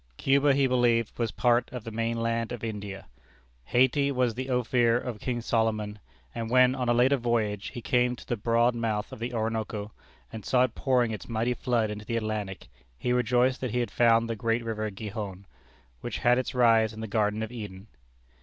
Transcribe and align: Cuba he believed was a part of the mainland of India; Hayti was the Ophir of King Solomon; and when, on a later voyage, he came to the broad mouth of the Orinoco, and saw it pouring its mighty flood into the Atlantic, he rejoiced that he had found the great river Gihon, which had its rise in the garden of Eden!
Cuba 0.17 0.55
he 0.55 0.65
believed 0.65 1.19
was 1.19 1.29
a 1.29 1.33
part 1.35 1.69
of 1.71 1.83
the 1.83 1.91
mainland 1.91 2.51
of 2.51 2.63
India; 2.63 3.05
Hayti 3.65 4.11
was 4.11 4.33
the 4.33 4.49
Ophir 4.49 4.97
of 4.97 5.19
King 5.19 5.41
Solomon; 5.41 5.99
and 6.33 6.49
when, 6.49 6.73
on 6.73 6.89
a 6.89 6.93
later 6.95 7.17
voyage, 7.17 7.67
he 7.67 7.83
came 7.83 8.15
to 8.15 8.25
the 8.25 8.35
broad 8.35 8.73
mouth 8.73 9.11
of 9.11 9.19
the 9.19 9.31
Orinoco, 9.31 9.91
and 10.33 10.43
saw 10.43 10.63
it 10.63 10.73
pouring 10.73 11.11
its 11.11 11.29
mighty 11.29 11.53
flood 11.53 11.91
into 11.91 12.05
the 12.05 12.17
Atlantic, 12.17 12.67
he 12.97 13.13
rejoiced 13.13 13.61
that 13.61 13.69
he 13.73 13.79
had 13.79 13.91
found 13.91 14.27
the 14.27 14.35
great 14.35 14.63
river 14.63 14.89
Gihon, 14.89 15.45
which 15.99 16.17
had 16.25 16.39
its 16.39 16.55
rise 16.55 16.93
in 16.93 17.01
the 17.01 17.05
garden 17.07 17.43
of 17.43 17.51
Eden! 17.51 17.85